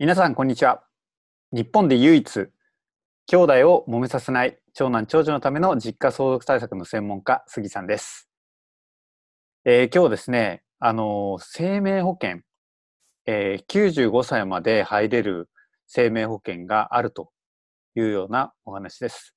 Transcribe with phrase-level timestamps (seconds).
[0.00, 0.82] 皆さんこんにちは。
[1.52, 2.48] 日本で唯一
[3.26, 8.26] 兄弟を揉めさせない長男長女のための実家相続対策の専門家杉さんです、
[9.66, 12.40] えー今日ですねあの生命保険、
[13.26, 15.50] えー95歳まで入れる
[15.86, 17.30] 生命保険があると
[17.94, 19.34] いうようなお話です、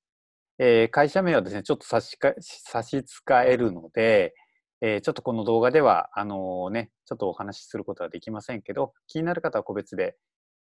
[0.59, 3.05] えー会社名はですねちょっと差しか差し支
[3.45, 4.33] えるので、
[4.79, 10.15] えーちょっとこの動画ではあのーねちょっとお話しすることはできませんけど気になる方は個別で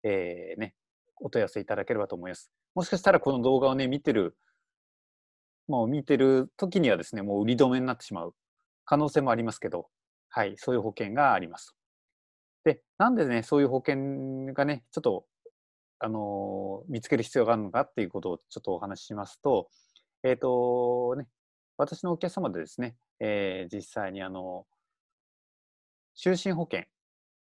[0.03, 0.75] えーね、
[1.19, 2.51] お問い合わせいただければと思います。
[2.75, 4.35] もしかしたらこの動画をね、見てる、
[5.67, 8.35] もう見てる時にはですね、もう売り止めになってしまう
[8.85, 9.87] 可能性もありますけど、
[10.29, 11.75] はい、そういう保険があります。
[12.63, 15.25] で、なんでね、そういう保険がね、ちょっと、
[15.99, 19.69] あのー見つける必要があるのかっていうことをちょっとお話ししますと、
[20.23, 21.27] えっ、とね、
[21.77, 24.65] 私のお客様でですね、えー実際にあの、
[26.17, 26.85] 就寝保険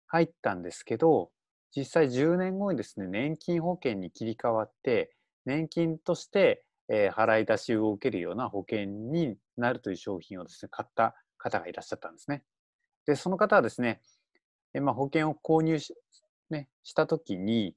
[0.07, 1.31] 入ったんですけど、
[1.77, 12.45] 実際10年後にですね、年金保険に切り替わって、年金として、えー払い出しを受けるような保険になるという商品をですね、買った方がいらっしゃったんですね。
[13.07, 14.01] で、その方はですね、
[14.75, 15.95] えまあ、保険を購入し,、
[16.51, 17.75] ね、したときに、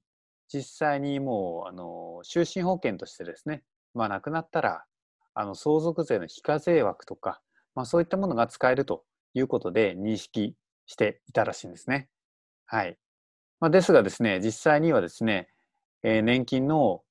[0.53, 4.85] 実際にもう、あの、就寝保険としてですね、まあ、亡くなったら、
[5.33, 7.41] あの、相続税の非課税枠とか、
[7.75, 10.55] まあ、そういったものが使えるということで認識
[10.85, 12.09] していたらしいんですね。
[12.65, 12.97] はい。
[13.61, 15.47] まあ、ですがですね、実際にはですね、
[16.03, 17.03] えー年金の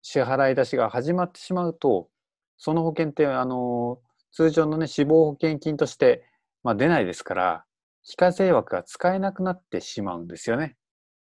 [0.00, 2.08] 支払い出しが始まってしまうと、
[2.56, 3.98] その保険って、あの
[4.32, 6.24] 通常のね、死亡保険金として、
[6.62, 7.64] まあ、出ないですから、
[8.04, 10.76] 非課税枠が使えなくなってしまうんですよね。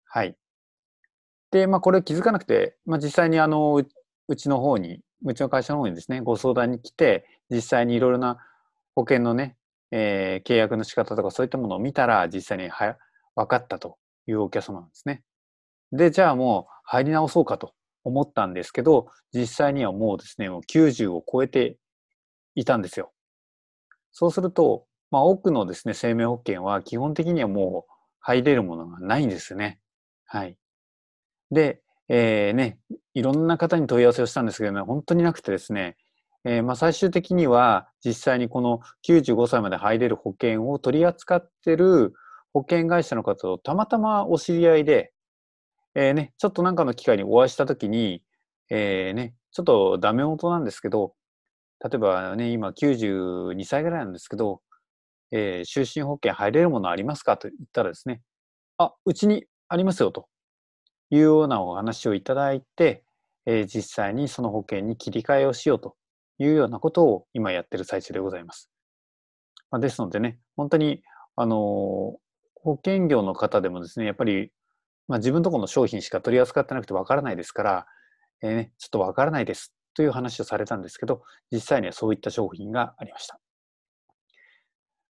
[0.05, 0.37] はい。
[1.51, 3.87] で、まあ、これ気づかなくて、まあ、実際にあの、う
[4.29, 8.37] うちの方に、うちの会社の方にですね、ご相談に来て、実際にいろいろな
[8.95, 9.57] 保険のね、
[9.91, 12.97] えー契約の仕方とかそういったものを見たら、実際には
[13.35, 15.23] 分かったというお客様なんですね。
[15.91, 21.77] で、じゃあもう入り直そうかと思ったんですけど、実際にはもうですね、もう90を超えて
[22.55, 23.11] いたんですよ。
[24.11, 29.79] そうすると、まあ多くのですね、生命保険は基本的にはもう入れるものがないんですね。
[30.25, 30.57] はい。
[31.51, 32.79] で、えーね、
[33.13, 35.95] いろんな方に問い合わせをしたんですけどね、本当になくてですね、
[36.45, 42.13] えーまあ最終的には実際にこの95歳まで入れる保険を取り扱ってる
[42.53, 45.13] 保険会社の方とたまたまお知り合いで、
[45.95, 48.23] えーね、ちょっとなんかの機会にお会いしたときに、
[48.69, 51.13] えーね、ちょっとダメ元なんですけど、
[51.83, 54.61] 例えばね、今92歳ぐらいなんですけど、
[55.31, 58.21] えー就寝保険入れるものありますかと言ったらですね、
[58.77, 60.27] あ、うちにありますよと
[61.09, 63.03] いうようなお話をいただいて、
[63.45, 65.95] えー実際にその保険に切り替えをしようと
[66.39, 68.69] いうようなことを今やってる最中でございます。
[69.71, 71.03] まあ、ですのでね、本当に、
[71.35, 72.17] あの
[72.63, 74.51] 保険業の方でもですね、やっぱり、
[75.07, 77.87] まあ、自分とこの商品しか取り扱ってなくてわからないですから、
[78.41, 83.39] えーね、ちょっとわからないですという話をされたんですけど、実際にはそういった商品がありました。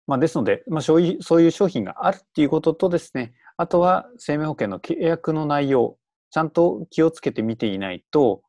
[0.07, 5.97] まあ、ですので、まあ、そういう商品があるっていうこととですね、あとは生命保険の契約の内容、
[6.31, 8.41] ちゃんと気をつけて見ていないと、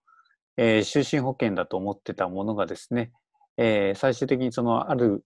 [0.57, 3.13] えー就寝保険だと思ってたものがですね、
[3.57, 5.25] えー最終的にそのある、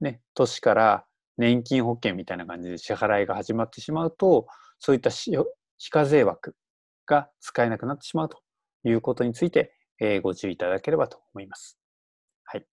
[0.00, 1.04] ね、年から
[1.42, 4.46] 年金保険みたいな感じで支払いが始まってしまうと、
[4.78, 6.54] そういった非課税枠
[7.06, 8.38] が使えなくなってしまうと
[8.84, 11.78] いうことについて、えーご注意いただければと思います。
[12.44, 12.66] はい。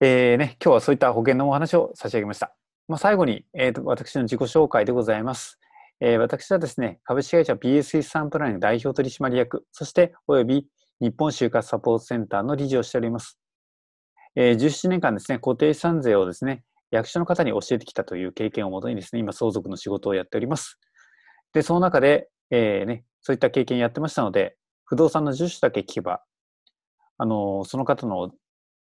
[0.00, 2.54] えーね、今日はそういった保険のお話を差し上げました。
[2.86, 5.58] まあ、最後に、えーと、私の自己紹介でございます。
[6.00, 10.66] えー私はですね、株式会社 BS サンプライン代表取締役、そしておよび
[11.00, 13.38] 日本就活サポートセンターの理事をしております。
[14.36, 20.78] えー17年間ですね、固定資産税をですね、役所の方に教えてきたという経験をもとにですね、今相続の仕事をやっております。
[21.52, 26.22] で、その中で、えーね、そういった経験やってましたので、不動産の住所だけ聞けば、
[27.18, 28.30] あのその方の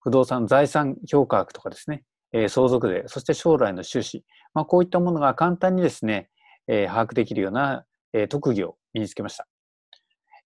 [0.00, 6.28] 不動産財産評価額とかですね、えー相続税、そして将来の収支、まあ、こういったものが簡単にですね、
[6.68, 9.46] えー把握できるような、えー特技を身につけました。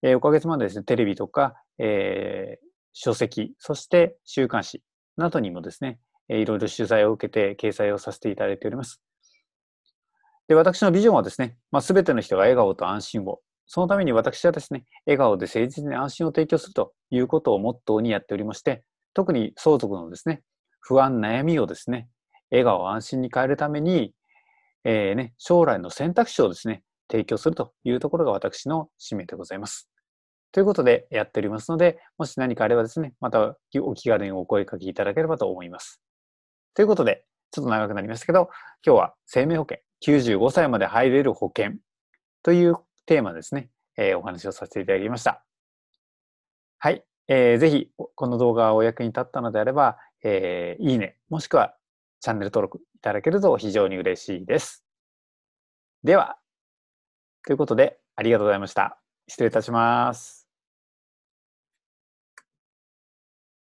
[0.02, 4.82] えーおかげさまでですね、テレビとか、えー書籍、そして週刊誌
[5.16, 9.00] などにもですね、いろいろ取材を受けて掲載をさせていただいております。
[10.48, 18.82] で、私のビジョンはですね、まあ、全ての人が笑顔と安心を、そのために私はですね、笑顔で誠実に安心を提供するということをモットーにやっておりまして、
[19.12, 20.42] 特に相続のですね、
[20.80, 22.08] 不安、悩みをですね、
[22.50, 24.14] 笑顔、安心に変えるために、
[24.84, 29.90] えーね、将来の選択肢をですね、提供するというところが私の使命でございます。
[30.50, 36.00] ということでやっておりますので、もし何かあればですね、またお気軽にお声かけいただければと思います。
[36.78, 38.50] ということで、ちょっと長くなりましたけど、
[38.86, 41.72] 今日は生命保険95歳まで入れる保険
[42.44, 45.44] というテーマですね、えー、お話をさせていただきました。
[46.78, 51.74] はい、えー、ぜひこの動画がお役に立ったのであれば、えー、いいね、もしくは
[52.20, 54.84] チャンネル登録いただけると非常に嬉しいです。
[56.04, 56.38] では、
[57.44, 59.00] ということでありがとうございました。
[59.26, 60.37] 失礼いたします。